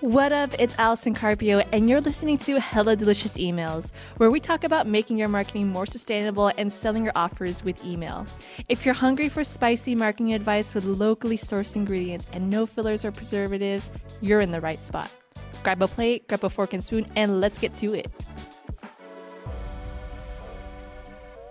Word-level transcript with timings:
What 0.00 0.30
up? 0.30 0.54
It's 0.60 0.76
Allison 0.78 1.12
Carpio, 1.12 1.58
and 1.72 1.90
you're 1.90 2.00
listening 2.00 2.38
to 2.38 2.60
Hella 2.60 2.94
Delicious 2.94 3.32
Emails, 3.32 3.90
where 4.18 4.30
we 4.30 4.38
talk 4.38 4.62
about 4.62 4.86
making 4.86 5.18
your 5.18 5.26
marketing 5.26 5.70
more 5.70 5.86
sustainable 5.86 6.52
and 6.56 6.72
selling 6.72 7.02
your 7.02 7.12
offers 7.16 7.64
with 7.64 7.84
email. 7.84 8.24
If 8.68 8.84
you're 8.84 8.94
hungry 8.94 9.28
for 9.28 9.42
spicy 9.42 9.96
marketing 9.96 10.34
advice 10.34 10.72
with 10.72 10.84
locally 10.84 11.36
sourced 11.36 11.74
ingredients 11.74 12.28
and 12.32 12.48
no 12.48 12.64
fillers 12.64 13.04
or 13.04 13.10
preservatives, 13.10 13.90
you're 14.20 14.38
in 14.38 14.52
the 14.52 14.60
right 14.60 14.80
spot. 14.80 15.10
Grab 15.64 15.82
a 15.82 15.88
plate, 15.88 16.28
grab 16.28 16.44
a 16.44 16.48
fork 16.48 16.74
and 16.74 16.84
spoon, 16.84 17.04
and 17.16 17.40
let's 17.40 17.58
get 17.58 17.74
to 17.74 17.94
it. 17.94 18.08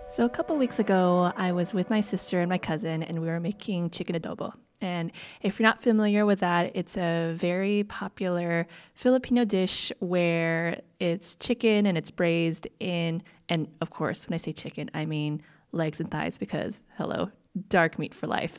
So, 0.08 0.24
a 0.24 0.30
couple 0.30 0.56
weeks 0.56 0.78
ago, 0.78 1.34
I 1.36 1.52
was 1.52 1.74
with 1.74 1.90
my 1.90 2.00
sister 2.00 2.40
and 2.40 2.48
my 2.48 2.56
cousin, 2.56 3.02
and 3.02 3.20
we 3.20 3.26
were 3.26 3.40
making 3.40 3.90
chicken 3.90 4.18
adobo. 4.18 4.54
And 4.80 5.10
if 5.42 5.58
you're 5.58 5.68
not 5.68 5.82
familiar 5.82 6.24
with 6.24 6.40
that, 6.40 6.72
it's 6.74 6.96
a 6.96 7.34
very 7.36 7.84
popular 7.84 8.66
Filipino 8.94 9.44
dish 9.44 9.90
where 9.98 10.80
it's 11.00 11.34
chicken 11.36 11.86
and 11.86 11.98
it's 11.98 12.10
braised 12.10 12.68
in, 12.78 13.22
and 13.48 13.68
of 13.80 13.90
course, 13.90 14.28
when 14.28 14.34
I 14.34 14.38
say 14.38 14.52
chicken, 14.52 14.90
I 14.94 15.04
mean 15.04 15.42
legs 15.72 16.00
and 16.00 16.10
thighs 16.10 16.38
because, 16.38 16.80
hello, 16.96 17.30
dark 17.68 17.98
meat 17.98 18.14
for 18.14 18.26
life. 18.26 18.56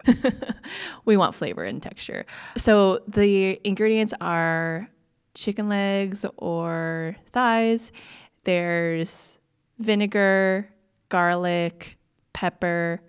we 1.06 1.16
want 1.18 1.36
flavor 1.36 1.64
and 1.64 1.82
texture. 1.82 2.26
So 2.58 3.00
the 3.08 3.60
ingredients 3.64 4.14
are 4.20 4.90
chicken 5.36 5.70
legs 5.70 6.26
or 6.38 7.16
thighs. 7.32 7.92
There's 8.44 9.38
vinegar, 9.78 10.70
garlic, 11.10 11.98
pepper, 12.34 13.02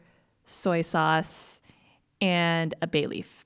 soy 0.47 0.83
sauce, 0.83 1.60
and 2.21 2.75
a 2.83 2.87
bay 2.87 3.07
leaf. 3.07 3.45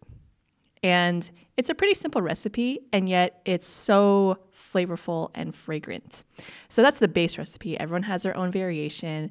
And 0.82 1.30
it's 1.56 1.70
a 1.70 1.74
pretty 1.74 1.94
simple 1.94 2.20
recipe, 2.20 2.80
and 2.92 3.08
yet 3.08 3.40
it's 3.46 3.66
so 3.66 4.38
flavorful 4.54 5.30
and 5.34 5.54
fragrant. 5.54 6.24
So 6.68 6.82
that's 6.82 6.98
the 6.98 7.08
base 7.08 7.38
recipe. 7.38 7.78
Everyone 7.78 8.02
has 8.02 8.22
their 8.22 8.36
own 8.36 8.52
variation. 8.52 9.30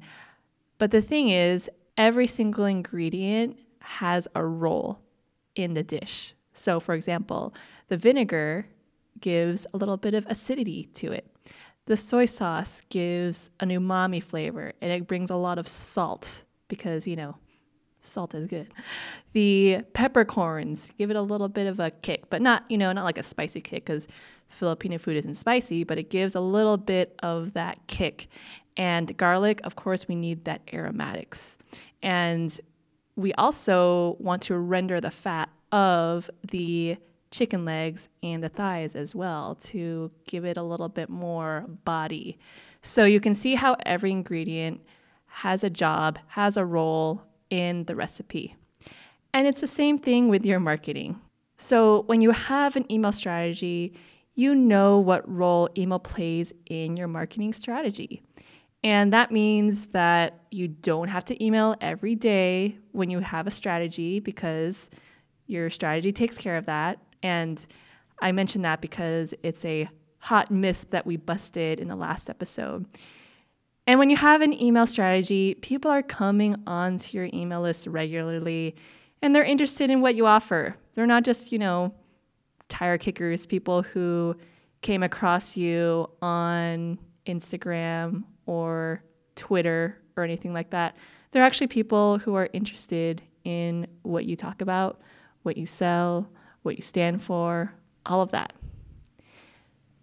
But 0.78 0.90
the 0.90 1.00
thing 1.00 1.28
is, 1.28 1.70
every 1.96 2.26
single 2.26 2.64
ingredient 2.64 3.60
has 3.80 4.26
a 4.34 4.44
role 4.44 4.98
in 5.54 5.74
the 5.74 5.82
dish. 5.84 6.34
So, 6.54 6.80
for 6.80 6.94
example, 6.94 7.54
the 7.88 7.96
vinegar 7.96 8.66
gives 9.20 9.66
a 9.72 9.76
little 9.76 9.96
bit 9.96 10.14
of 10.14 10.26
acidity 10.26 10.84
to 10.94 11.12
it. 11.12 11.30
The 11.86 11.96
soy 11.96 12.26
sauce 12.26 12.80
gives 12.88 13.50
an 13.60 13.68
umami 13.68 14.22
flavor 14.22 14.72
and 14.80 14.90
it 14.90 15.06
brings 15.06 15.30
a 15.30 15.36
lot 15.36 15.58
of 15.58 15.68
salt 15.68 16.42
because, 16.68 17.06
you 17.06 17.14
know, 17.14 17.36
salt 18.04 18.34
is 18.34 18.46
good. 18.46 18.72
The 19.32 19.82
peppercorns 19.92 20.92
give 20.98 21.10
it 21.10 21.16
a 21.16 21.22
little 21.22 21.48
bit 21.48 21.66
of 21.66 21.80
a 21.80 21.90
kick, 21.90 22.30
but 22.30 22.40
not, 22.42 22.64
you 22.68 22.78
know, 22.78 22.92
not 22.92 23.04
like 23.04 23.18
a 23.18 23.22
spicy 23.22 23.60
kick 23.60 23.86
because 23.86 24.06
Filipino 24.48 24.98
food 24.98 25.16
isn't 25.16 25.34
spicy, 25.34 25.84
but 25.84 25.98
it 25.98 26.10
gives 26.10 26.34
a 26.34 26.40
little 26.40 26.76
bit 26.76 27.18
of 27.22 27.54
that 27.54 27.78
kick. 27.86 28.28
And 28.76 29.16
garlic, 29.16 29.60
of 29.64 29.76
course, 29.76 30.06
we 30.06 30.14
need 30.14 30.44
that 30.44 30.62
aromatics. 30.72 31.56
And 32.02 32.58
we 33.16 33.32
also 33.34 34.16
want 34.18 34.42
to 34.42 34.58
render 34.58 35.00
the 35.00 35.10
fat 35.10 35.48
of 35.72 36.30
the 36.50 36.96
chicken 37.30 37.64
legs 37.64 38.08
and 38.22 38.42
the 38.42 38.48
thighs 38.48 38.94
as 38.94 39.14
well 39.14 39.56
to 39.56 40.10
give 40.26 40.44
it 40.44 40.56
a 40.56 40.62
little 40.62 40.88
bit 40.88 41.08
more 41.08 41.66
body. 41.84 42.38
So 42.82 43.04
you 43.04 43.18
can 43.18 43.34
see 43.34 43.54
how 43.54 43.76
every 43.84 44.12
ingredient 44.12 44.80
has 45.26 45.64
a 45.64 45.70
job, 45.70 46.18
has 46.28 46.56
a 46.56 46.64
role, 46.64 47.22
in 47.54 47.84
the 47.84 47.94
recipe. 47.94 48.56
And 49.32 49.46
it's 49.46 49.60
the 49.60 49.68
same 49.68 49.96
thing 49.96 50.28
with 50.28 50.44
your 50.44 50.58
marketing. 50.58 51.20
So 51.56 52.02
when 52.06 52.20
you 52.20 52.32
have 52.32 52.74
an 52.74 52.90
email 52.90 53.12
strategy, 53.12 53.94
you 54.34 54.56
know 54.56 54.98
what 54.98 55.22
role 55.32 55.68
email 55.78 56.00
plays 56.00 56.52
in 56.66 56.96
your 56.96 57.06
marketing 57.06 57.52
strategy. 57.52 58.22
And 58.82 59.12
that 59.12 59.30
means 59.30 59.86
that 59.86 60.40
you 60.50 60.66
don't 60.66 61.08
have 61.08 61.24
to 61.26 61.44
email 61.44 61.76
every 61.80 62.16
day 62.16 62.76
when 62.90 63.08
you 63.08 63.20
have 63.20 63.46
a 63.46 63.52
strategy 63.52 64.18
because 64.18 64.90
your 65.46 65.70
strategy 65.70 66.12
takes 66.12 66.36
care 66.36 66.56
of 66.56 66.66
that. 66.66 66.98
And 67.22 67.64
I 68.20 68.32
mention 68.32 68.62
that 68.62 68.80
because 68.80 69.32
it's 69.44 69.64
a 69.64 69.88
hot 70.18 70.50
myth 70.50 70.86
that 70.90 71.06
we 71.06 71.16
busted 71.16 71.78
in 71.78 71.86
the 71.86 71.96
last 71.96 72.28
episode. 72.28 72.86
And 73.86 73.98
when 73.98 74.08
you 74.10 74.16
have 74.16 74.40
an 74.40 74.58
email 74.60 74.86
strategy, 74.86 75.54
people 75.54 75.90
are 75.90 76.02
coming 76.02 76.56
onto 76.66 77.16
your 77.16 77.28
email 77.34 77.60
list 77.60 77.86
regularly 77.86 78.76
and 79.20 79.34
they're 79.34 79.44
interested 79.44 79.90
in 79.90 80.00
what 80.00 80.14
you 80.14 80.26
offer. 80.26 80.76
They're 80.94 81.06
not 81.06 81.24
just, 81.24 81.52
you 81.52 81.58
know, 81.58 81.94
tire 82.68 82.98
kickers, 82.98 83.46
people 83.46 83.82
who 83.82 84.36
came 84.82 85.02
across 85.02 85.56
you 85.56 86.10
on 86.20 86.98
Instagram 87.26 88.24
or 88.46 89.02
Twitter 89.34 89.98
or 90.16 90.24
anything 90.24 90.52
like 90.52 90.70
that. 90.70 90.96
They're 91.30 91.42
actually 91.42 91.66
people 91.68 92.18
who 92.18 92.34
are 92.34 92.48
interested 92.52 93.22
in 93.44 93.86
what 94.02 94.26
you 94.26 94.36
talk 94.36 94.60
about, 94.60 95.00
what 95.42 95.56
you 95.56 95.66
sell, 95.66 96.28
what 96.62 96.76
you 96.76 96.82
stand 96.82 97.22
for, 97.22 97.72
all 98.06 98.20
of 98.20 98.30
that. 98.30 98.52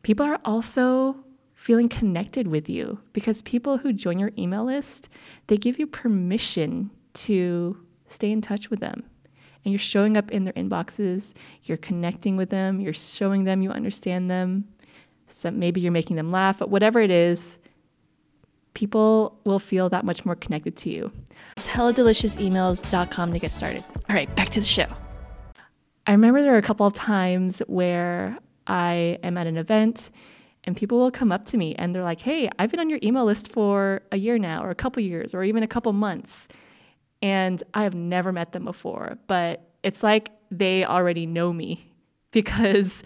People 0.03 0.25
are 0.25 0.39
also 0.43 1.15
feeling 1.61 1.87
connected 1.87 2.47
with 2.47 2.67
you 2.67 2.99
because 3.13 3.43
people 3.43 3.77
who 3.77 3.93
join 3.93 4.17
your 4.17 4.31
email 4.35 4.65
list, 4.65 5.07
they 5.45 5.55
give 5.55 5.77
you 5.77 5.85
permission 5.85 6.89
to 7.13 7.77
stay 8.07 8.31
in 8.31 8.41
touch 8.41 8.71
with 8.71 8.79
them. 8.79 9.03
And 9.63 9.71
you're 9.71 9.77
showing 9.77 10.17
up 10.17 10.31
in 10.31 10.43
their 10.43 10.55
inboxes, 10.55 11.35
you're 11.61 11.77
connecting 11.77 12.35
with 12.35 12.49
them, 12.49 12.79
you're 12.79 12.95
showing 12.95 13.43
them 13.43 13.61
you 13.61 13.69
understand 13.69 14.27
them. 14.27 14.69
So 15.27 15.51
maybe 15.51 15.79
you're 15.79 15.91
making 15.91 16.15
them 16.15 16.31
laugh, 16.31 16.57
but 16.57 16.71
whatever 16.71 16.99
it 16.99 17.11
is, 17.11 17.59
people 18.73 19.39
will 19.43 19.59
feel 19.59 19.87
that 19.89 20.03
much 20.03 20.25
more 20.25 20.35
connected 20.35 20.75
to 20.77 20.89
you. 20.89 21.11
It's 21.57 21.67
helladeliciousemails.com 21.67 23.33
to 23.33 23.37
get 23.37 23.51
started. 23.51 23.83
All 24.09 24.15
right, 24.15 24.35
back 24.35 24.49
to 24.49 24.59
the 24.59 24.65
show. 24.65 24.87
I 26.07 26.13
remember 26.13 26.41
there 26.41 26.53
were 26.53 26.57
a 26.57 26.63
couple 26.63 26.87
of 26.87 26.93
times 26.93 27.59
where 27.67 28.39
I 28.65 29.19
am 29.21 29.37
at 29.37 29.45
an 29.45 29.57
event 29.57 30.09
and 30.63 30.75
people 30.75 30.99
will 30.99 31.11
come 31.11 31.31
up 31.31 31.45
to 31.45 31.57
me 31.57 31.75
and 31.75 31.95
they're 31.95 32.03
like, 32.03 32.21
hey, 32.21 32.49
I've 32.59 32.69
been 32.69 32.79
on 32.79 32.89
your 32.89 32.99
email 33.01 33.25
list 33.25 33.51
for 33.51 34.01
a 34.11 34.17
year 34.17 34.37
now, 34.37 34.63
or 34.63 34.69
a 34.69 34.75
couple 34.75 35.01
years, 35.01 35.33
or 35.33 35.43
even 35.43 35.63
a 35.63 35.67
couple 35.67 35.91
months. 35.93 36.47
And 37.21 37.61
I 37.73 37.83
have 37.83 37.95
never 37.95 38.31
met 38.31 38.51
them 38.51 38.65
before, 38.65 39.17
but 39.27 39.69
it's 39.83 40.03
like 40.03 40.31
they 40.49 40.85
already 40.85 41.25
know 41.25 41.51
me 41.51 41.91
because 42.31 43.03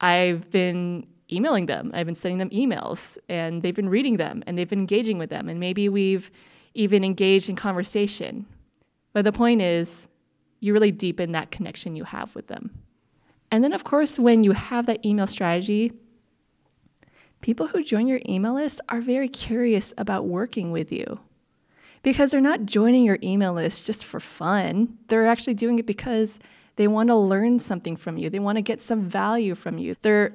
I've 0.00 0.50
been 0.50 1.06
emailing 1.30 1.66
them. 1.66 1.90
I've 1.94 2.06
been 2.06 2.14
sending 2.14 2.38
them 2.38 2.50
emails 2.50 3.18
and 3.28 3.62
they've 3.62 3.74
been 3.74 3.88
reading 3.88 4.16
them 4.16 4.42
and 4.46 4.56
they've 4.56 4.68
been 4.68 4.80
engaging 4.80 5.18
with 5.18 5.30
them. 5.30 5.48
And 5.48 5.60
maybe 5.60 5.88
we've 5.88 6.30
even 6.74 7.04
engaged 7.04 7.48
in 7.48 7.56
conversation. 7.56 8.46
But 9.12 9.24
the 9.24 9.32
point 9.32 9.60
is, 9.60 10.08
you 10.60 10.72
really 10.72 10.90
deepen 10.90 11.32
that 11.32 11.50
connection 11.50 11.96
you 11.96 12.04
have 12.04 12.34
with 12.34 12.46
them. 12.46 12.70
And 13.50 13.64
then, 13.64 13.72
of 13.72 13.84
course, 13.84 14.18
when 14.18 14.44
you 14.44 14.52
have 14.52 14.86
that 14.86 15.04
email 15.04 15.26
strategy, 15.26 15.92
people 17.40 17.68
who 17.68 17.84
join 17.84 18.06
your 18.06 18.20
email 18.28 18.54
list 18.54 18.80
are 18.88 19.00
very 19.00 19.28
curious 19.28 19.94
about 19.96 20.26
working 20.26 20.70
with 20.72 20.90
you 20.92 21.20
because 22.02 22.30
they're 22.30 22.40
not 22.40 22.64
joining 22.64 23.04
your 23.04 23.18
email 23.22 23.52
list 23.52 23.86
just 23.86 24.04
for 24.04 24.20
fun. 24.20 24.98
They're 25.08 25.26
actually 25.26 25.54
doing 25.54 25.78
it 25.78 25.86
because 25.86 26.38
they 26.76 26.88
want 26.88 27.08
to 27.08 27.16
learn 27.16 27.58
something 27.58 27.96
from 27.96 28.16
you, 28.16 28.30
they 28.30 28.38
want 28.38 28.56
to 28.56 28.62
get 28.62 28.80
some 28.80 29.02
value 29.02 29.54
from 29.54 29.78
you. 29.78 29.96
They're 30.02 30.34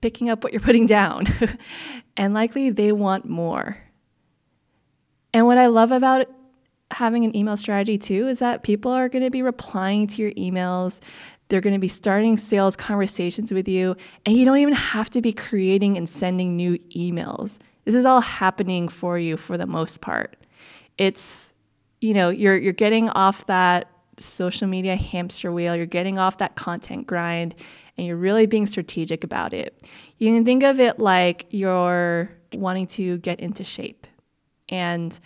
picking 0.00 0.28
up 0.28 0.42
what 0.42 0.52
you're 0.52 0.60
putting 0.70 0.86
down, 0.86 1.26
and 2.16 2.34
likely 2.34 2.70
they 2.70 2.92
want 2.92 3.28
more. 3.28 3.78
And 5.32 5.46
what 5.46 5.58
I 5.58 5.66
love 5.66 5.90
about 5.90 6.28
having 6.94 7.24
an 7.24 7.36
email 7.36 7.56
strategy 7.56 7.98
too 7.98 8.28
is 8.28 8.38
that 8.38 8.62
people 8.62 8.90
are 8.90 9.08
going 9.08 9.24
to 9.24 9.30
be 9.30 9.42
replying 9.42 10.06
to 10.06 10.22
your 10.22 10.32
emails. 10.32 11.00
They're 11.48 11.60
going 11.60 11.74
to 11.74 11.80
be 11.80 11.88
starting 11.88 12.36
sales 12.36 12.74
conversations 12.76 13.52
with 13.52 13.68
you, 13.68 13.96
and 14.24 14.36
you 14.36 14.44
don't 14.44 14.58
even 14.58 14.74
have 14.74 15.10
to 15.10 15.20
be 15.20 15.32
creating 15.32 15.96
and 15.96 16.08
sending 16.08 16.56
new 16.56 16.78
emails. 16.96 17.58
This 17.84 17.94
is 17.94 18.06
all 18.06 18.22
happening 18.22 18.88
for 18.88 19.18
you 19.18 19.36
for 19.36 19.58
the 19.58 19.66
most 19.66 20.00
part. 20.00 20.36
It's, 20.96 21.52
you 22.00 22.14
know, 22.14 22.30
you're 22.30 22.56
you're 22.56 22.72
getting 22.72 23.10
off 23.10 23.46
that 23.46 23.90
social 24.18 24.68
media 24.68 24.96
hamster 24.96 25.52
wheel, 25.52 25.76
you're 25.76 25.86
getting 25.86 26.18
off 26.18 26.38
that 26.38 26.54
content 26.54 27.06
grind, 27.06 27.54
and 27.98 28.06
you're 28.06 28.16
really 28.16 28.46
being 28.46 28.66
strategic 28.66 29.22
about 29.24 29.52
it. 29.52 29.82
You 30.18 30.32
can 30.32 30.44
think 30.44 30.62
of 30.62 30.80
it 30.80 30.98
like 30.98 31.46
you're 31.50 32.30
wanting 32.54 32.86
to 32.86 33.18
get 33.18 33.40
into 33.40 33.64
shape. 33.64 34.06
And 34.68 35.18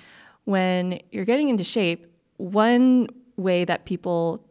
when 0.49 0.99
you're 1.11 1.27
getting 1.27 1.51
into 1.51 1.63
shape, 1.63 2.07
one 2.39 3.07
way 3.37 3.67
that 3.67 3.85
people 3.85 4.43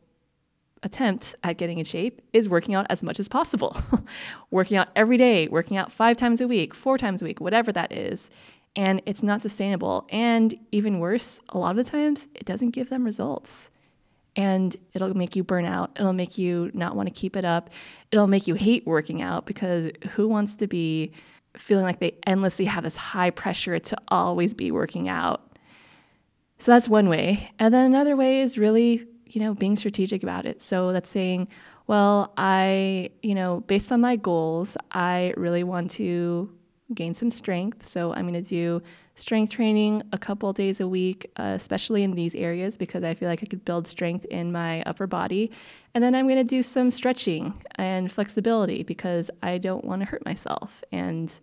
attempt 0.84 1.34
at 1.44 1.58
getting 1.58 1.80
in 1.80 1.86
shape 1.86 2.22
is 2.34 2.48
working 2.48 2.76
out 2.76 2.86
as 2.92 3.02
much 3.02 3.20
as 3.20 3.28
possible. 3.28 3.76
working 4.52 4.78
out 4.78 4.90
every 4.96 5.18
day, 5.18 5.48
working 5.48 5.76
out 5.76 5.92
five 5.92 6.16
times 6.16 6.40
a 6.40 6.48
week, 6.48 6.76
four 6.76 7.00
times 7.00 7.24
a 7.24 7.26
week, 7.26 7.42
whatever 7.42 7.72
that 7.72 7.92
is. 7.92 8.30
And 8.76 9.02
it's 9.08 9.24
not 9.24 9.42
sustainable. 9.42 10.06
And 10.12 10.54
even 10.72 11.00
worse, 11.00 11.40
a 11.50 11.58
lot 11.58 11.72
of 11.72 11.84
the 11.84 11.90
times, 11.90 12.28
it 12.36 12.46
doesn't 12.46 12.72
give 12.72 12.90
them 12.92 13.04
results. 13.04 13.72
and 14.36 14.78
it'll 14.94 15.18
make 15.18 15.36
you 15.36 15.44
burn 15.44 15.66
out. 15.66 15.90
It'll 16.00 16.14
make 16.14 16.38
you 16.38 16.70
not 16.76 16.96
want 16.96 17.08
to 17.08 17.14
keep 17.14 17.36
it 17.36 17.44
up. 17.44 17.72
It'll 18.12 18.28
make 18.28 18.46
you 18.46 18.54
hate 18.54 18.86
working 18.86 19.20
out 19.20 19.48
because 19.48 19.90
who 20.12 20.28
wants 20.28 20.54
to 20.58 20.68
be 20.68 21.12
feeling 21.58 21.84
like 21.84 22.00
they 22.00 22.16
endlessly 22.26 22.66
have 22.66 22.84
this 22.84 22.96
high 22.96 23.32
pressure 23.32 23.80
to 23.80 23.98
always 24.10 24.54
be 24.54 24.72
working 24.72 25.10
out? 25.10 25.47
So 26.60 26.72
that's 26.72 26.90
one 26.90 27.10
way. 27.10 27.52
And 27.60 27.74
then 27.74 27.86
another 27.86 28.16
way 28.16 28.42
is 28.42 28.58
really, 28.58 29.06
you 29.26 29.42
know, 29.42 29.54
being 29.54 29.76
strategic 29.76 30.24
about 30.24 30.46
it. 30.46 30.62
So 30.62 30.92
that's 30.92 31.10
saying, 31.10 31.50
well, 31.86 32.34
I, 32.38 33.12
you 33.22 33.36
know, 33.36 33.62
based 33.68 33.92
on 33.92 34.02
my 34.02 34.16
goals, 34.16 34.76
I 34.92 35.34
really 35.38 35.64
want 35.64 35.92
to 35.92 36.50
gain 36.94 37.14
some 37.14 37.30
strength. 37.30 37.86
So 37.86 38.14
I'm 38.14 38.28
going 38.28 38.42
to 38.42 38.50
do 38.50 38.82
strength 39.16 39.52
training 39.52 40.04
a 40.12 40.18
couple 40.18 40.52
days 40.54 40.80
a 40.80 40.88
week, 40.88 41.30
uh, 41.38 41.54
especially 41.56 42.04
in 42.04 42.12
these 42.12 42.36
areas, 42.36 42.78
because 42.78 43.04
I 43.04 43.14
feel 43.14 43.28
like 43.28 43.42
I 43.44 43.46
could 43.46 43.66
build 43.66 43.88
strength 43.88 44.26
in 44.26 44.52
my 44.52 44.84
upper 44.84 45.08
body. 45.08 45.52
And 45.94 46.04
then 46.04 46.14
I'm 46.14 46.28
going 46.28 46.38
to 46.38 46.44
do 46.44 46.62
some 46.62 46.92
stretching 46.92 47.54
and 47.76 48.12
flexibility 48.12 48.84
because 48.84 49.32
I 49.42 49.58
don't 49.58 49.84
want 49.84 50.02
to 50.02 50.06
hurt 50.06 50.26
myself 50.26 50.84
and 50.92 51.38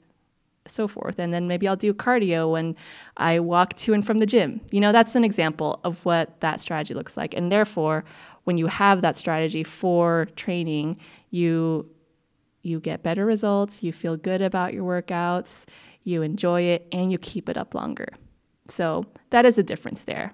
so 0.67 0.89
forth. 0.89 1.19
And 1.19 1.33
then 1.33 1.49
maybe 1.49 1.69
I'll 1.69 1.77
do 1.77 1.93
cardio 1.93 2.51
when 2.53 2.77
I 3.17 3.41
walk 3.41 3.75
to 3.75 3.93
and 3.93 4.05
from 4.05 4.19
the 4.19 4.27
gym. 4.27 4.61
You 4.71 4.81
know, 4.81 4.93
that's 4.93 5.15
an 5.15 5.25
example 5.25 5.81
of 5.85 6.05
what 6.05 6.41
that 6.41 6.61
strategy 6.61 6.95
looks 6.95 7.17
like. 7.17 7.35
And 7.35 7.51
therefore, 7.53 8.05
when 8.45 8.57
you 8.57 8.67
have 8.67 9.03
that 9.03 9.17
strategy 9.17 9.65
for 9.65 10.29
training, 10.37 10.99
you 11.31 11.89
you 12.63 12.81
get 12.81 13.03
better 13.03 13.27
results, 13.27 13.83
you 13.83 13.93
feel 13.93 14.17
good 14.17 14.41
about 14.41 14.73
your 14.73 14.85
workouts, 14.85 15.65
you 16.03 16.23
enjoy 16.23 16.63
it, 16.63 16.87
and 16.93 17.13
you 17.13 17.19
keep 17.19 17.51
it 17.51 17.59
up 17.59 17.75
longer. 17.75 18.09
So 18.69 19.05
that 19.31 19.45
is 19.45 19.59
a 19.59 19.63
difference 19.63 20.05
there. 20.05 20.33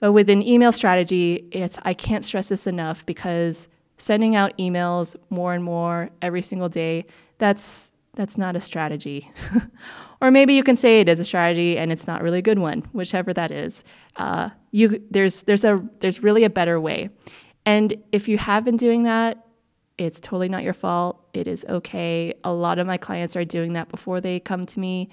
But 0.00 0.12
with 0.12 0.28
an 0.28 0.42
email 0.42 0.72
strategy, 0.72 1.48
it's 1.52 1.78
I 1.82 1.94
can't 1.94 2.24
stress 2.24 2.48
this 2.48 2.66
enough 2.66 3.06
because 3.06 3.68
sending 3.96 4.36
out 4.36 4.56
emails 4.58 5.16
more 5.30 5.54
and 5.54 5.62
more 5.62 6.10
every 6.22 6.42
single 6.42 6.68
day, 6.68 7.06
that's 7.38 7.92
that's 8.18 8.36
not 8.36 8.56
a 8.56 8.60
strategy. 8.60 9.30
or 10.20 10.32
maybe 10.32 10.52
you 10.52 10.64
can 10.64 10.74
say 10.74 11.00
it 11.00 11.08
is 11.08 11.20
a 11.20 11.24
strategy 11.24 11.78
and 11.78 11.92
it's 11.92 12.08
not 12.08 12.20
really 12.20 12.40
a 12.40 12.42
good 12.42 12.58
one, 12.58 12.80
whichever 12.92 13.32
that 13.32 13.52
is. 13.52 13.84
Uh, 14.16 14.50
you 14.72 15.00
there's 15.08 15.42
there's 15.42 15.62
a 15.62 15.80
there's 16.00 16.20
really 16.20 16.42
a 16.42 16.50
better 16.50 16.80
way. 16.80 17.10
And 17.64 17.94
if 18.10 18.26
you 18.26 18.36
have 18.36 18.64
been 18.64 18.76
doing 18.76 19.04
that, 19.04 19.46
it's 19.98 20.18
totally 20.18 20.48
not 20.48 20.64
your 20.64 20.74
fault. 20.74 21.28
It 21.32 21.46
is 21.46 21.64
okay. 21.68 22.34
A 22.42 22.52
lot 22.52 22.80
of 22.80 22.88
my 22.88 22.96
clients 22.96 23.36
are 23.36 23.44
doing 23.44 23.74
that 23.74 23.88
before 23.88 24.20
they 24.20 24.40
come 24.40 24.66
to 24.66 24.80
me. 24.80 25.10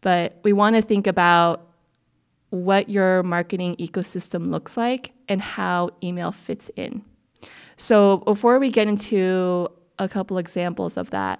But 0.00 0.40
we 0.42 0.52
want 0.52 0.74
to 0.74 0.82
think 0.82 1.06
about 1.06 1.68
what 2.48 2.88
your 2.88 3.22
marketing 3.22 3.76
ecosystem 3.76 4.50
looks 4.50 4.76
like 4.76 5.12
and 5.28 5.40
how 5.40 5.90
email 6.02 6.32
fits 6.32 6.70
in. 6.74 7.04
So, 7.76 8.18
before 8.18 8.58
we 8.58 8.70
get 8.72 8.88
into 8.88 9.68
a 10.00 10.08
couple 10.08 10.38
examples 10.38 10.96
of 10.96 11.10
that, 11.10 11.38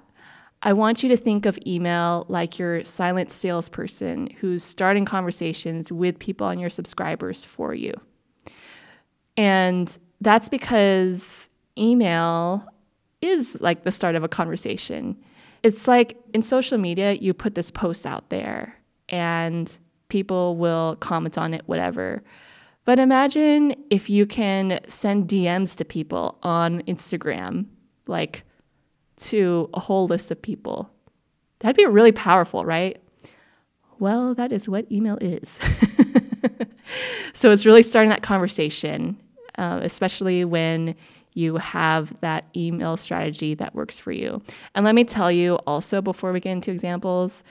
I 0.63 0.75
want 0.75 1.03
you 1.03 1.09
to 1.09 1.17
think 1.17 1.47
of 1.47 1.59
email 1.67 2.27
like 2.29 2.59
your 2.59 2.85
silent 2.85 3.31
salesperson 3.31 4.29
who's 4.41 4.63
starting 4.63 5.07
conversations 5.07 5.91
with 5.91 6.19
people 6.19 6.47
on 6.47 6.59
your 6.59 6.69
subscribers 6.69 7.45
for 7.45 7.75
you. 7.75 7.95
And 9.37 9.97
that's 10.21 10.51
because 10.51 11.49
email 11.79 12.67
is 13.23 13.61
like 13.61 13.85
the 13.85 13.91
start 13.91 14.15
of 14.17 14.23
a 14.23 14.29
conversation. 14.29 15.17
It's 15.63 15.89
like 15.89 16.19
in 16.35 16.43
social 16.43 16.77
media, 16.77 17.13
you 17.15 17.33
put 17.33 17.55
this 17.55 17.71
post 17.71 18.07
out 18.07 18.29
there 18.29 18.75
and 19.09 19.77
people 20.09 20.57
will 20.57 20.97
comment 20.97 21.39
on 21.39 21.55
it, 21.55 21.63
whatever. 21.67 22.23
But 22.85 22.99
imagine 22.99 23.75
if 23.89 24.11
you 24.11 24.27
can 24.27 24.81
send 24.89 25.29
DMs 25.29 25.77
to 25.77 25.85
people 25.85 26.39
on 26.43 26.83
Instagram, 26.83 27.67
like 28.07 28.43
to 29.29 29.69
a 29.75 29.81
whole 29.81 30.07
list 30.07 30.31
of 30.31 30.41
people. 30.41 30.91
That'd 31.61 31.77
be 31.77 31.87
really 31.87 32.13
powerful, 32.13 32.65
right? 32.65 33.01
Well, 33.99 34.35
that 34.35 34.51
is 34.51 34.69
what 34.69 34.91
email 34.91 35.19
is. 35.21 35.59
so 37.35 37.51
it's 37.51 37.67
really 37.67 37.83
starting 37.83 38.09
that 38.11 38.23
conversation, 38.23 39.21
uh, 39.59 39.81
especially 39.83 40.45
when 40.45 40.95
you 41.35 41.57
have 41.57 42.19
that 42.21 42.47
email 42.57 42.97
strategy 42.97 43.55
that 43.55 43.75
works 43.75 43.99
for 43.99 44.11
you. 44.11 44.43
And 44.75 44.85
let 44.85 44.95
me 44.95 45.05
tell 45.05 45.31
you 45.31 45.57
also, 45.67 46.01
before 46.01 46.33
we 46.33 46.41
get 46.41 46.53
into 46.53 46.71
examples, 46.71 47.45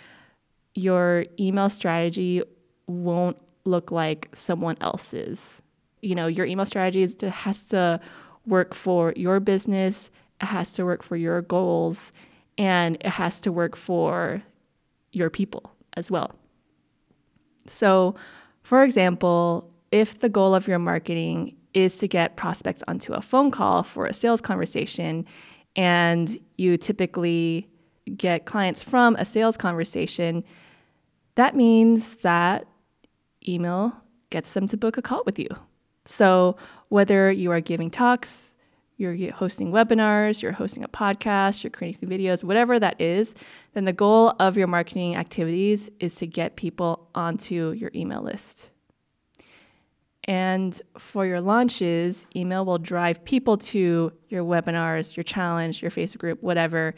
your 0.75 1.25
email 1.39 1.69
strategy 1.69 2.41
won't 2.87 3.37
look 3.65 3.91
like 3.91 4.29
someone 4.33 4.75
else's. 4.81 5.61
You 6.01 6.15
know, 6.15 6.27
your 6.27 6.45
email 6.45 6.65
strategy 6.65 7.07
has 7.29 7.63
to 7.63 7.99
work 8.45 8.73
for 8.73 9.13
your 9.15 9.39
business, 9.39 10.09
it 10.41 10.45
has 10.45 10.71
to 10.73 10.85
work 10.85 11.03
for 11.03 11.15
your 11.15 11.41
goals, 11.41 12.11
and 12.57 12.95
it 12.97 13.07
has 13.07 13.39
to 13.41 13.51
work 13.51 13.75
for 13.75 14.43
your 15.11 15.29
people 15.29 15.71
as 15.95 16.11
well. 16.11 16.35
So, 17.67 18.15
for 18.63 18.83
example, 18.83 19.71
if 19.91 20.19
the 20.19 20.29
goal 20.29 20.53
of 20.53 20.67
your 20.67 20.79
marketing 20.79 21.55
is 21.73 21.97
to 21.97 22.07
get 22.07 22.35
prospects 22.35 22.83
onto 22.87 23.13
a 23.13 23.21
phone 23.21 23.51
call 23.51 23.83
for 23.83 24.05
a 24.05 24.13
sales 24.13 24.41
conversation. 24.41 25.25
And 25.75 26.39
you 26.57 26.77
typically 26.77 27.67
get 28.17 28.45
clients 28.45 28.81
from 28.81 29.15
a 29.17 29.25
sales 29.25 29.55
conversation. 29.55 30.43
That 31.35 31.55
means 31.55 32.15
that 32.17 32.65
email 33.47 33.93
gets 34.29 34.53
them 34.53 34.67
to 34.67 34.77
book 34.77 34.97
a 34.97 35.01
call 35.01 35.23
with 35.25 35.37
you. 35.39 35.47
So, 36.05 36.57
whether 36.89 37.31
you 37.31 37.51
are 37.51 37.61
giving 37.61 37.91
talks, 37.91 38.53
you're 38.99 39.31
hosting 39.31 39.71
webinars, 39.71 40.41
you're 40.41 40.51
hosting 40.51 40.83
a 40.83 40.87
podcast, 40.89 41.63
you're 41.63 41.71
creating 41.71 42.01
some 42.01 42.09
videos, 42.09 42.43
whatever 42.43 42.77
that 42.77 42.99
is, 42.99 43.33
then 43.73 43.85
the 43.85 43.93
goal 43.93 44.35
of 44.39 44.57
your 44.57 44.67
marketing 44.67 45.15
activities 45.15 45.89
is 46.01 46.13
to 46.15 46.27
get 46.27 46.57
people 46.57 47.07
onto 47.15 47.71
your 47.71 47.91
email 47.95 48.21
list. 48.21 48.69
And 50.25 50.79
for 50.97 51.25
your 51.25 51.39
launches, 51.39 52.27
email 52.35 52.65
will 52.65 52.77
drive 52.77 53.23
people 53.23 53.57
to 53.57 54.11
your 54.27 54.43
webinars, 54.43 55.15
your 55.15 55.23
challenge, 55.23 55.81
your 55.81 55.91
Facebook 55.91 56.17
group, 56.19 56.43
whatever. 56.43 56.93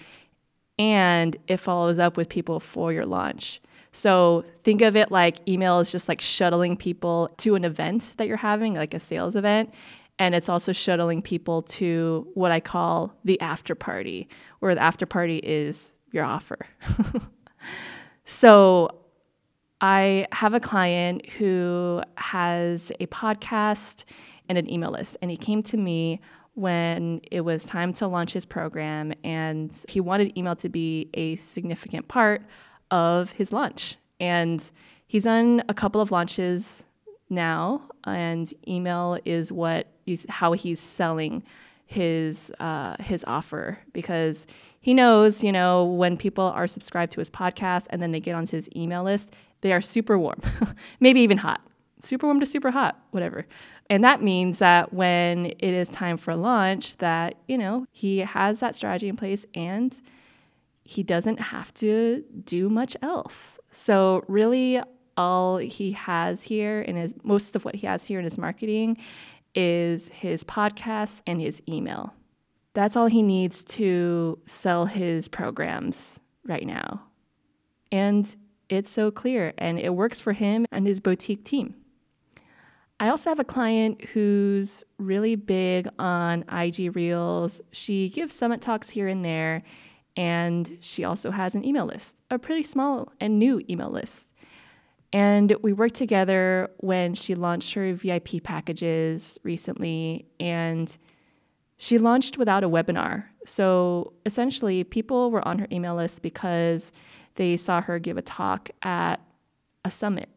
And 0.80 1.38
it 1.48 1.58
follows 1.58 2.00
up 2.00 2.18
with 2.18 2.30
people 2.30 2.60
for 2.60 2.92
your 2.92 3.06
launch. 3.06 3.62
So 3.92 4.44
think 4.64 4.82
of 4.82 4.96
it 4.96 5.12
like 5.12 5.48
email 5.48 5.80
is 5.80 5.92
just 5.92 6.10
like 6.10 6.20
shuttling 6.20 6.76
people 6.78 7.30
to 7.38 7.56
an 7.56 7.64
event 7.64 8.16
that 8.18 8.28
you're 8.28 8.38
having, 8.38 8.74
like 8.74 8.94
a 8.94 9.00
sales 9.00 9.36
event. 9.36 9.72
And 10.22 10.36
it's 10.36 10.50
also 10.50 10.72
shuttling 10.72 11.24
people 11.24 11.64
to 11.64 12.28
what 12.36 12.52
I 12.52 12.60
call 12.60 13.12
the 13.26 13.42
after 13.42 13.74
party, 13.74 14.30
where 14.60 14.76
the 14.76 14.82
after 14.82 15.08
party 15.08 15.38
is 15.40 15.94
your 16.12 16.26
offer. 16.26 16.60
so 18.26 18.92
I 19.82 20.28
have 20.32 20.54
a 20.54 20.60
client 20.60 21.28
who 21.28 22.04
has 22.18 22.92
a 23.00 23.08
podcast 23.08 24.04
and 24.48 24.60
an 24.60 24.72
email 24.72 24.92
list, 24.92 25.18
and 25.24 25.32
he 25.32 25.38
came 25.38 25.64
to 25.64 25.78
me 25.78 26.22
when 26.54 27.22
it 27.32 27.42
was 27.42 27.66
time 27.66 27.92
to 27.94 28.06
launch 28.06 28.34
his 28.34 28.46
program, 28.46 29.14
and 29.24 29.84
he 29.90 30.00
wanted 30.00 30.38
email 30.38 30.56
to 30.58 30.70
be 30.70 31.10
a 31.16 31.36
significant 31.38 32.08
part 32.10 32.44
of 32.92 33.32
his 33.32 33.52
launch. 33.52 33.98
And 34.20 34.70
he's 35.08 35.24
done 35.24 35.64
a 35.68 35.74
couple 35.74 36.00
of 36.00 36.12
launches 36.12 36.84
now, 37.32 37.82
and 38.04 38.54
email 38.68 39.18
is 39.26 39.52
what 39.52 39.88
he's, 40.12 40.26
how 40.30 40.54
he's 40.54 40.80
selling 40.80 41.44
his 41.86 42.52
uh, 42.60 42.96
his 43.02 43.24
offer 43.28 43.78
because 43.92 44.48
he 44.80 44.94
knows, 44.94 45.44
you 45.44 45.52
know, 45.52 45.86
when 45.86 46.18
people 46.18 46.46
are 46.46 46.66
subscribed 46.66 47.12
to 47.14 47.20
his 47.20 47.30
podcast 47.30 47.86
and 47.90 48.02
then 48.02 48.12
they 48.12 48.20
get 48.20 48.34
onto 48.34 48.56
his 48.56 48.70
email 48.76 49.04
list, 49.04 49.30
they 49.60 49.74
are 49.74 49.82
super 49.82 50.18
warm, 50.18 50.42
maybe 51.00 51.20
even 51.22 51.38
hot, 51.38 51.62
super 52.02 52.26
warm 52.28 52.40
to 52.40 52.46
super 52.46 52.72
hot, 52.72 53.00
whatever. 53.12 53.46
And 53.90 54.04
that 54.06 54.22
means 54.22 54.60
that 54.60 54.94
when 54.94 55.48
it 55.48 55.62
is 55.62 55.90
time 55.90 56.16
for 56.16 56.34
launch, 56.34 56.98
that, 56.98 57.36
you 57.48 57.58
know, 57.58 57.86
he 57.92 58.20
has 58.20 58.62
that 58.62 58.76
strategy 58.76 59.10
in 59.10 59.18
place 59.18 59.46
and 59.54 60.00
he 60.84 61.04
doesn't 61.04 61.40
have 61.40 61.74
to 61.76 62.24
do 62.46 62.70
much 62.70 62.96
else. 63.02 63.60
So 63.70 64.24
really 64.28 64.82
all 65.18 65.58
he 65.58 65.92
has 65.92 66.42
here 66.42 66.82
in 66.82 66.96
his 66.96 67.14
most 67.24 67.56
of 67.56 67.66
what 67.66 67.76
he 67.76 67.86
has 67.86 68.06
here 68.06 68.18
in 68.18 68.24
his 68.24 68.38
marketing 68.38 68.98
is 69.56 70.08
his 70.10 70.44
podcast 70.44 71.22
and 71.28 71.42
his 71.42 71.62
email. 71.68 72.14
That's 72.74 72.96
all 72.96 73.08
he 73.08 73.22
needs 73.22 73.64
to 73.66 74.40
sell 74.46 74.86
his 74.86 75.28
programs 75.28 76.20
right 76.46 76.66
now. 76.66 77.04
And 77.92 78.34
it's 78.70 78.90
so 78.90 79.12
clear 79.12 79.54
and 79.58 79.78
it 79.78 79.94
works 79.94 80.22
for 80.22 80.34
him 80.34 80.66
and 80.72 80.88
his 80.88 81.00
boutique 81.00 81.44
team. 81.44 81.76
I 83.02 83.10
also 83.10 83.32
have 83.32 83.40
a 83.40 83.44
client 83.44 84.00
who's 84.14 84.84
really 85.00 85.36
big 85.36 85.90
on 85.98 86.46
IG 86.52 86.96
Reels. 86.96 87.60
She 87.72 88.10
gives 88.10 88.32
summit 88.34 88.62
talks 88.62 88.92
here 88.92 89.08
and 89.08 89.26
there, 89.26 89.64
and 90.16 90.78
she 90.82 91.04
also 91.04 91.32
has 91.32 91.56
an 91.56 91.66
email 91.66 91.88
list, 91.88 92.16
a 92.30 92.38
pretty 92.38 92.62
small 92.62 93.12
and 93.20 93.40
new 93.40 93.60
email 93.68 93.90
list. 93.90 94.31
And 95.14 95.54
we 95.62 95.74
worked 95.74 95.96
together 95.96 96.70
when 96.78 97.16
she 97.16 97.36
launched 97.36 97.74
her 97.74 97.94
VIP 97.94 98.44
packages 98.44 99.38
recently, 99.44 100.26
and 100.40 100.96
she 101.78 101.98
launched 101.98 102.38
without 102.38 102.64
a 102.64 102.70
webinar. 102.70 103.26
So 103.46 104.14
essentially, 104.26 104.84
people 104.84 105.32
were 105.32 105.46
on 105.46 105.60
her 105.60 105.68
email 105.72 105.96
list 105.96 106.22
because 106.22 106.92
they 107.36 107.58
saw 107.58 107.82
her 107.82 108.00
give 108.00 108.18
a 108.18 108.22
talk 108.22 108.70
at 108.84 109.20
a 109.84 109.92
summit. 109.92 110.30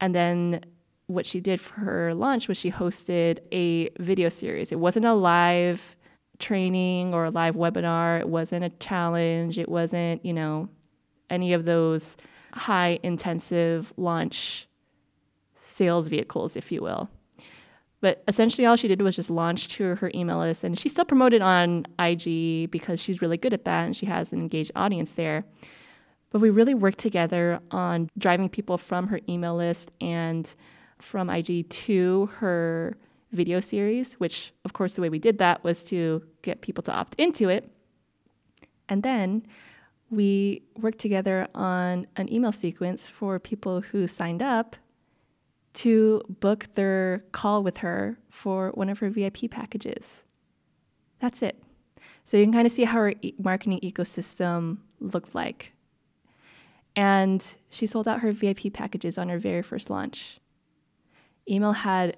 And 0.00 0.14
then 0.14 0.62
what 1.06 1.26
she 1.26 1.40
did 1.40 1.60
for 1.60 1.74
her 1.74 2.14
launch 2.14 2.48
was 2.48 2.56
she 2.56 2.70
hosted 2.70 3.38
a 3.52 3.90
video 4.02 4.28
series. 4.28 4.72
It 4.72 4.78
wasn't 4.78 5.06
a 5.06 5.14
live 5.14 5.96
training 6.38 7.12
or 7.12 7.26
a 7.26 7.30
live 7.30 7.54
webinar, 7.54 8.20
it 8.20 8.28
wasn't 8.28 8.64
a 8.64 8.70
challenge, 8.70 9.58
it 9.58 9.68
wasn't, 9.68 10.24
you 10.24 10.32
know, 10.32 10.68
any 11.28 11.52
of 11.52 11.64
those 11.66 12.16
high 12.52 12.98
intensive 13.02 13.92
launch 13.96 14.68
sales 15.60 16.08
vehicles, 16.08 16.56
if 16.56 16.72
you 16.72 16.80
will. 16.82 17.08
But 18.00 18.22
essentially, 18.26 18.64
all 18.64 18.76
she 18.76 18.88
did 18.88 19.02
was 19.02 19.16
just 19.16 19.30
launch 19.30 19.68
to 19.68 19.94
her 19.96 20.10
email 20.14 20.38
list, 20.38 20.64
and 20.64 20.78
she 20.78 20.88
still 20.88 21.04
promoted 21.04 21.42
on 21.42 21.86
IG 21.98 22.70
because 22.70 23.00
she's 23.00 23.20
really 23.20 23.36
good 23.36 23.52
at 23.52 23.64
that 23.66 23.84
and 23.84 23.96
she 23.96 24.06
has 24.06 24.32
an 24.32 24.40
engaged 24.40 24.72
audience 24.74 25.14
there. 25.14 25.44
But 26.30 26.40
we 26.40 26.50
really 26.50 26.74
worked 26.74 26.98
together 26.98 27.60
on 27.70 28.08
driving 28.16 28.48
people 28.48 28.78
from 28.78 29.08
her 29.08 29.20
email 29.28 29.54
list 29.56 29.90
and 30.00 30.52
from 30.98 31.28
IG 31.28 31.68
to 31.68 32.30
her 32.36 32.96
video 33.32 33.60
series, 33.60 34.14
which, 34.14 34.52
of 34.64 34.72
course, 34.72 34.94
the 34.94 35.02
way 35.02 35.08
we 35.08 35.18
did 35.18 35.38
that 35.38 35.62
was 35.62 35.84
to 35.84 36.22
get 36.42 36.62
people 36.62 36.82
to 36.84 36.92
opt 36.92 37.14
into 37.16 37.48
it. 37.48 37.70
And 38.88 39.02
then 39.02 39.46
we 40.10 40.62
worked 40.76 40.98
together 40.98 41.46
on 41.54 42.06
an 42.16 42.32
email 42.32 42.52
sequence 42.52 43.06
for 43.06 43.38
people 43.38 43.80
who 43.80 44.06
signed 44.06 44.42
up 44.42 44.76
to 45.72 46.22
book 46.40 46.66
their 46.74 47.24
call 47.32 47.62
with 47.62 47.78
her 47.78 48.18
for 48.28 48.70
one 48.74 48.88
of 48.88 48.98
her 48.98 49.08
VIP 49.08 49.50
packages. 49.50 50.24
That's 51.20 51.42
it. 51.42 51.62
So 52.24 52.36
you 52.36 52.44
can 52.44 52.52
kind 52.52 52.66
of 52.66 52.72
see 52.72 52.84
how 52.84 52.94
her 52.94 53.14
e- 53.22 53.34
marketing 53.38 53.80
ecosystem 53.82 54.78
looked 54.98 55.34
like. 55.34 55.72
And 56.96 57.54
she 57.70 57.86
sold 57.86 58.08
out 58.08 58.20
her 58.20 58.32
VIP 58.32 58.72
packages 58.72 59.16
on 59.16 59.28
her 59.28 59.38
very 59.38 59.62
first 59.62 59.90
launch. 59.90 60.40
Email 61.48 61.72
had 61.72 62.16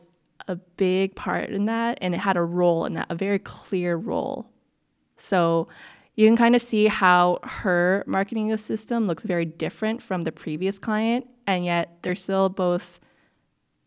a 0.49 0.57
big 0.57 1.15
part 1.15 1.51
in 1.51 1.67
that, 1.67 1.99
and 2.01 2.15
it 2.15 2.19
had 2.19 2.37
a 2.37 2.43
role 2.43 2.87
in 2.87 2.95
that, 2.95 3.07
a 3.11 3.15
very 3.15 3.39
clear 3.39 3.97
role. 3.97 4.47
So 5.17 5.69
you 6.15 6.27
can 6.27 6.37
kind 6.37 6.55
of 6.55 6.63
see 6.63 6.87
how 6.87 7.39
her 7.43 8.05
marketing 8.07 8.55
system 8.57 9.07
looks 9.07 9.25
very 9.25 9.47
different 9.47 10.03
from 10.03 10.23
the 10.23 10.33
previous 10.33 10.79
client, 10.79 11.27
and 11.47 11.65
yet 11.65 11.99
they're 12.03 12.15
still 12.15 12.49
both 12.49 13.01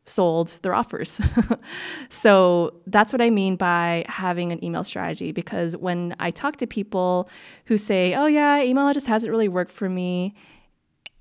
sold 0.08 0.60
their 0.62 0.74
offers. 0.74 1.20
so 2.10 2.76
that's 2.88 3.12
what 3.12 3.22
I 3.22 3.30
mean 3.30 3.56
by 3.56 4.06
having 4.08 4.52
an 4.52 4.64
email 4.64 4.84
strategy 4.84 5.32
because 5.32 5.76
when 5.76 6.16
I 6.20 6.32
talk 6.32 6.58
to 6.58 6.68
people 6.68 7.30
who 7.66 7.78
say, 7.78 8.14
"Oh 8.16 8.26
yeah, 8.28 8.62
email 8.62 8.92
just 8.94 9.08
hasn't 9.08 9.32
really 9.32 9.48
worked 9.48 9.72
for 9.72 9.90
me," 9.90 10.34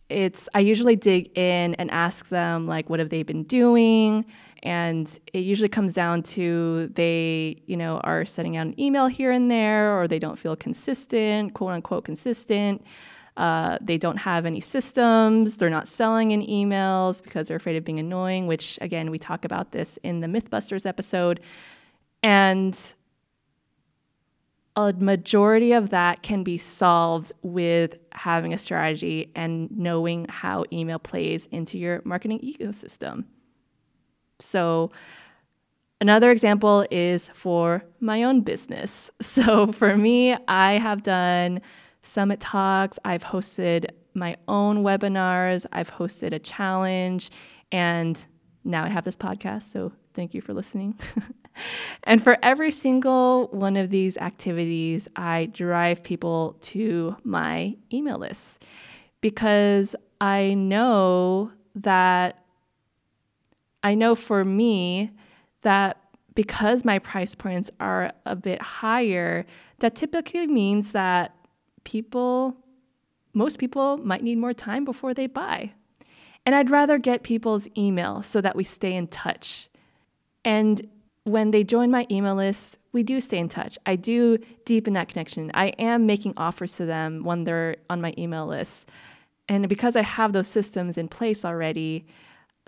it's 0.09 0.49
I 0.55 0.61
usually 0.61 0.97
dig 0.97 1.37
in 1.37 1.75
and 1.75 1.91
ask 1.91 2.29
them 2.29 2.67
like 2.67 2.89
what 2.91 2.99
have 2.99 3.11
they 3.11 3.23
been 3.23 3.45
doing? 3.45 4.25
And 4.65 5.21
it 5.35 5.41
usually 5.41 5.69
comes 5.69 5.93
down 5.93 6.23
to 6.23 6.91
they 6.95 7.63
you 7.67 7.77
know 7.77 7.99
are 7.99 8.25
sending 8.25 8.57
out 8.57 8.67
an 8.67 8.81
email 8.81 9.07
here 9.07 9.31
and 9.31 9.51
there 9.51 9.97
or 9.97 10.09
they 10.09 10.19
don't 10.19 10.39
feel 10.39 10.57
consistent 10.57 11.55
quote 11.55 11.73
unquote 11.73 12.05
consistent. 12.05 12.85
Uh, 13.37 13.79
they 13.81 13.99
don't 13.99 14.19
have 14.19 14.47
any 14.47 14.61
systems. 14.61 15.57
They're 15.57 15.69
not 15.69 15.89
selling 15.89 16.31
in 16.31 16.41
emails 16.41 17.21
because 17.21 17.49
they're 17.49 17.57
afraid 17.57 17.77
of 17.77 17.85
being 17.85 17.99
annoying 17.99 18.47
which 18.47 18.79
again 18.81 19.11
we 19.11 19.19
talk 19.19 19.45
about 19.45 19.73
this 19.73 19.99
in 20.03 20.21
the 20.21 20.27
mythbusters 20.27 20.87
episode. 20.87 21.41
And 22.23 22.77
a 24.77 24.93
majority 24.95 25.73
of 25.73 25.91
that 25.91 26.23
can 26.23 26.43
be 26.43 26.59
solved 26.59 27.33
with 27.43 27.97
having 28.11 28.53
a 28.53 28.59
strategy 28.59 29.31
and 29.37 29.71
knowing 29.71 30.27
how 30.29 30.65
email 30.73 30.99
plays 30.99 31.47
into 31.53 31.79
your 31.79 32.01
marketing 32.05 32.41
ecosystem 32.41 33.25
so, 34.41 34.91
another 36.01 36.31
example 36.31 36.87
is 36.91 37.31
for 37.35 37.85
my 38.01 38.23
own 38.23 38.41
business. 38.41 39.11
So, 39.23 39.73
for 39.73 39.97
me, 39.97 40.37
I 40.49 40.75
have 40.75 41.03
done 41.03 41.61
summit 42.03 42.41
talks, 42.41 42.99
I've 43.05 43.25
hosted 43.25 43.87
my 44.15 44.37
own 44.47 44.85
webinars, 44.85 45.67
I've 45.73 45.91
hosted 45.91 46.33
a 46.33 46.39
challenge, 46.39 47.31
and 47.73 48.25
now 48.65 48.85
I 48.85 48.89
have 48.89 49.05
this 49.05 49.17
podcast. 49.17 49.65
So, 49.73 49.93
thank 50.15 50.35
you 50.35 50.41
for 50.41 50.55
listening. 50.55 50.99
and 52.05 52.23
for 52.23 52.39
every 52.43 52.71
single 52.71 53.49
one 53.49 53.77
of 53.77 53.91
these 53.91 54.17
activities, 54.19 55.09
I 55.17 55.47
drive 55.47 56.03
people 56.03 56.57
to 56.63 57.17
my 57.25 57.77
email 57.93 58.19
list 58.19 58.65
because 59.21 59.97
I 60.21 60.55
know 60.55 61.51
that 61.77 62.44
I 63.85 63.95
know 63.95 64.15
for 64.15 64.45
me 64.45 65.11
that 65.63 65.99
because 66.35 66.85
my 66.85 66.99
price 66.99 67.35
points 67.35 67.71
are 67.79 68.13
a 68.27 68.35
bit 68.35 68.61
higher, 68.61 69.47
that 69.79 69.95
typically 69.95 70.47
means 70.47 70.93
that 70.93 71.37
people, 71.85 72.57
most 73.35 73.59
people 73.59 73.99
might 73.99 74.23
need 74.23 74.39
more 74.39 74.55
time 74.55 74.85
before 74.85 75.15
they 75.15 75.27
buy. 75.27 75.73
And 76.47 76.55
I'd 76.55 76.71
rather 76.71 76.99
get 76.99 77.23
people's 77.23 77.69
email 77.77 78.23
so 78.23 78.41
that 78.41 78.57
we 78.57 78.65
stay 78.65 78.95
in 78.95 79.07
touch. 79.07 79.69
And 80.45 80.89
when 81.25 81.53
they 81.53 81.63
join 81.63 81.91
my 81.91 82.07
email 82.11 82.35
list, 82.35 82.79
we 82.93 83.03
do 83.03 83.21
stay 83.21 83.39
in 83.39 83.49
touch. 83.49 83.79
I 83.87 83.97
do 83.97 84.39
deepen 84.65 84.95
that 84.95 85.09
connection. 85.09 85.51
I 85.55 85.69
am 85.79 86.07
making 86.07 86.35
offers 86.37 86.77
to 86.77 86.87
them 86.87 87.23
when 87.23 87.45
they're 87.45 87.77
on 87.89 88.01
my 88.01 88.15
email 88.19 88.47
list. 88.47 88.89
And 89.49 89.69
because 89.69 89.95
I 89.95 90.03
have 90.03 90.33
those 90.33 90.49
systems 90.49 90.97
in 90.97 91.09
place 91.09 91.45
already, 91.45 92.07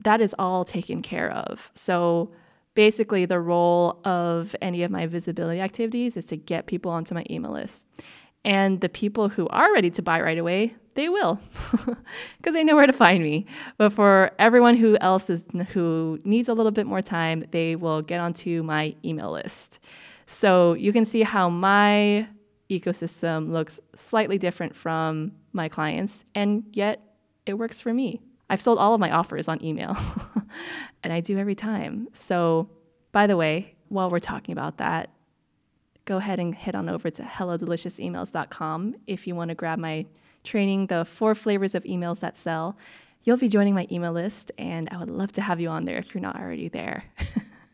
that 0.02 0.20
is 0.20 0.34
all 0.38 0.64
taken 0.64 1.02
care 1.02 1.30
of. 1.30 1.70
So 1.74 2.32
basically, 2.74 3.24
the 3.26 3.40
role 3.40 4.00
of 4.04 4.54
any 4.60 4.82
of 4.82 4.90
my 4.90 5.06
visibility 5.06 5.60
activities 5.60 6.16
is 6.16 6.24
to 6.26 6.36
get 6.36 6.66
people 6.66 6.92
onto 6.92 7.14
my 7.14 7.24
email 7.30 7.52
list. 7.52 7.84
And 8.44 8.80
the 8.80 8.88
people 8.88 9.28
who 9.28 9.48
are 9.48 9.72
ready 9.72 9.90
to 9.90 10.02
buy 10.02 10.20
right 10.20 10.38
away, 10.38 10.76
they 10.94 11.08
will, 11.08 11.40
because 12.38 12.54
they 12.54 12.62
know 12.62 12.76
where 12.76 12.86
to 12.86 12.92
find 12.92 13.22
me. 13.22 13.46
But 13.76 13.92
for 13.92 14.30
everyone 14.38 14.76
who 14.76 14.96
else 15.00 15.28
is 15.28 15.44
who 15.72 16.20
needs 16.24 16.48
a 16.48 16.54
little 16.54 16.70
bit 16.70 16.86
more 16.86 17.02
time, 17.02 17.44
they 17.50 17.74
will 17.74 18.02
get 18.02 18.20
onto 18.20 18.62
my 18.62 18.94
email 19.04 19.32
list. 19.32 19.80
So 20.26 20.74
you 20.74 20.92
can 20.92 21.04
see 21.04 21.22
how 21.22 21.48
my 21.48 22.28
ecosystem 22.70 23.50
looks 23.50 23.80
slightly 23.94 24.38
different 24.38 24.76
from 24.76 25.32
my 25.52 25.68
clients, 25.68 26.24
and 26.34 26.64
yet 26.72 27.02
it 27.46 27.54
works 27.54 27.80
for 27.80 27.92
me. 27.92 28.20
I've 28.48 28.62
sold 28.62 28.78
all 28.78 28.94
of 28.94 29.00
my 29.00 29.10
offers 29.10 29.48
on 29.48 29.62
email, 29.64 29.96
and 31.02 31.12
I 31.12 31.20
do 31.20 31.38
every 31.38 31.54
time. 31.54 32.08
So, 32.12 32.68
by 33.12 33.26
the 33.26 33.36
way, 33.36 33.74
while 33.88 34.10
we're 34.10 34.20
talking 34.20 34.52
about 34.52 34.78
that, 34.78 35.10
go 36.04 36.18
ahead 36.18 36.38
and 36.38 36.54
head 36.54 36.76
on 36.76 36.88
over 36.88 37.10
to 37.10 37.22
helladeliciousemails.com 37.22 38.94
if 39.06 39.26
you 39.26 39.34
want 39.34 39.48
to 39.48 39.54
grab 39.54 39.78
my 39.78 40.06
training, 40.44 40.86
The 40.86 41.04
Four 41.04 41.34
Flavors 41.34 41.74
of 41.74 41.82
Emails 41.84 42.20
That 42.20 42.36
Sell. 42.36 42.76
You'll 43.24 43.36
be 43.36 43.48
joining 43.48 43.74
my 43.74 43.88
email 43.90 44.12
list, 44.12 44.52
and 44.56 44.88
I 44.92 44.98
would 44.98 45.10
love 45.10 45.32
to 45.32 45.42
have 45.42 45.60
you 45.60 45.68
on 45.68 45.84
there 45.84 45.98
if 45.98 46.14
you're 46.14 46.22
not 46.22 46.40
already 46.40 46.68
there. 46.68 47.04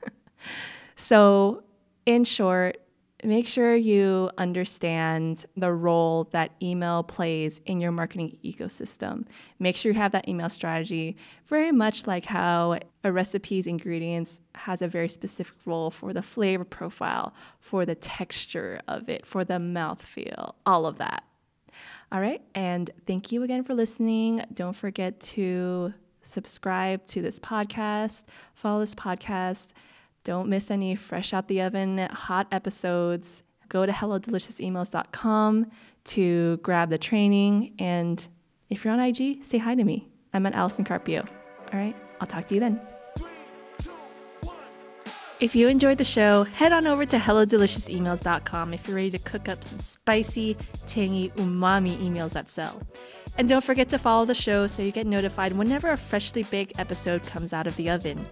so, 0.97 1.63
in 2.07 2.25
short, 2.25 2.79
make 3.25 3.47
sure 3.47 3.77
you 3.77 4.31
understand 4.37 5.47
the 5.57 5.73
role 5.73 6.25
that 6.33 6.53
email 6.61 7.03
plays 7.03 7.61
in 7.67 7.81
your 7.81 7.93
marketing 7.93 8.37
ecosystem. 8.45 9.25
Make 9.59 9.77
sure 9.77 9.93
you 9.93 9.99
have 9.99 10.13
that 10.13 10.29
email 10.29 10.49
strategy, 10.49 11.17
very 11.47 11.71
much 11.71 12.07
like 12.07 12.25
how 12.25 12.81
a 13.05 13.13
recipe's 13.13 13.67
ingredients 13.67 14.43
has 14.55 14.83
a 14.83 14.89
very 14.89 15.09
specific 15.09 15.55
role 15.65 15.91
for 15.91 16.13
the 16.13 16.23
flavor 16.23 16.65
profile, 16.65 17.33
for 17.61 17.87
the 17.87 17.95
texture 17.95 18.81
of 18.89 19.09
it, 19.09 19.25
for 19.25 19.45
the 19.45 19.55
mouthfeel, 19.55 20.55
all 20.67 20.87
of 20.87 20.99
that. 20.99 21.23
All 22.11 22.21
right, 22.21 22.43
and 22.55 22.91
thank 23.07 23.33
you 23.33 23.43
again 23.43 23.65
for 23.65 23.75
listening. 23.75 24.45
Don't 24.53 24.77
forget 24.77 25.21
to 25.21 25.95
subscribe 26.23 27.07
to 27.07 27.23
this 27.23 27.39
podcast, 27.39 28.25
follow 28.55 28.81
this 28.81 28.95
podcast 28.95 29.69
don't 30.25 30.49
miss 30.49 30.71
any 30.71 30.95
fresh 30.95 31.33
out 31.33 31.49
the 31.49 31.63
oven 31.63 31.99
hot 31.99 32.47
episodes. 32.53 33.43
Go 33.69 33.87
to 33.87 33.93
helladeliciousemails.com 33.93 35.71
to 36.05 36.57
grab 36.59 36.91
the 36.91 36.99
training. 36.99 37.75
And 37.79 38.27
if 38.71 38.85
you're 38.85 38.93
on 38.93 39.01
IG, 39.01 39.45
say 39.45 39.59
hi 39.59 39.75
to 39.75 39.85
me. 39.85 40.09
I'm 40.33 40.47
at 40.47 40.55
Allison 40.55 40.85
Carpio. 40.85 41.25
All 41.73 41.79
right, 41.79 41.97
I'll 42.21 42.27
talk 42.27 42.49
to 42.49 42.55
you 42.55 42.61
then. 42.61 42.81
If 45.41 45.57
you 45.57 45.67
enjoyed 45.67 45.99
the 45.99 46.05
show, 46.05 46.45
head 46.45 46.73
on 46.73 46.87
over 46.87 47.05
to 47.05 47.17
helladeliciousemails.com 47.17 48.75
if 48.75 48.87
you're 48.87 48.95
ready 48.95 49.11
to 49.11 49.19
cook 49.19 49.49
up 49.49 49.65
some 49.65 49.81
spicy, 49.81 50.57
tangy, 50.87 51.31
umami 51.31 51.97
emails 51.97 52.31
that 52.35 52.49
sell. 52.49 52.81
And 53.39 53.49
don't 53.49 53.65
forget 53.65 53.89
to 53.89 53.99
follow 53.99 54.25
the 54.25 54.37
show 54.37 54.69
so 54.69 54.83
you 54.83 54.93
get 54.93 55.07
notified 55.07 55.53
whenever 55.55 55.91
a 55.91 55.97
freshly 55.97 56.45
baked 56.45 56.79
episode 56.79 57.27
comes 57.27 57.53
out 57.53 57.67
of 57.67 57.75
the 57.75 57.91
oven. 57.91 58.25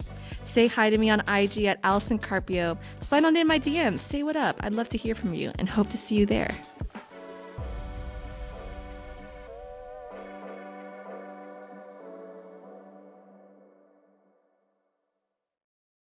Say 0.44 0.66
hi 0.66 0.90
to 0.90 0.98
me 0.98 1.10
on 1.10 1.20
IG 1.28 1.64
at 1.64 1.78
Allison 1.82 2.18
Carpio. 2.18 2.76
Slide 3.00 3.24
on 3.24 3.36
in 3.36 3.46
my 3.46 3.58
DMs. 3.58 4.00
Say 4.00 4.22
what 4.22 4.36
up. 4.36 4.56
I'd 4.60 4.74
love 4.74 4.88
to 4.90 4.98
hear 4.98 5.14
from 5.14 5.34
you 5.34 5.52
and 5.58 5.68
hope 5.68 5.90
to 5.90 5.98
see 5.98 6.16
you 6.16 6.26
there. 6.26 6.54